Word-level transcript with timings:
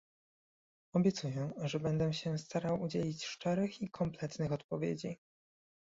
Obiecuję, 0.93 1.53
że 1.57 1.79
będę 1.79 2.13
się 2.13 2.37
starał 2.37 2.81
udzielić 2.81 3.25
szczerych 3.25 3.81
i 3.81 3.89
kompletnych 3.89 4.51
odpowiedzi 4.51 5.17